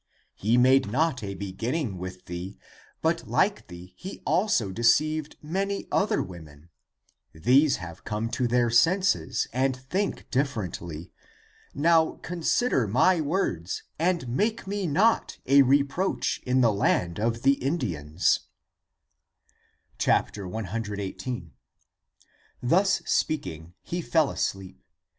[0.33, 2.57] He made not a beginning with thee,
[3.03, 6.69] but like thee he also deceived many other women.
[7.33, 11.11] These have come to their senses and think differently.
[11.75, 17.63] Now consider my words and make me not a reproach in the land of the
[17.63, 18.39] Indians."
[20.03, 21.53] 1 1 8.
[22.59, 24.83] Thus speaking, he fell asleep.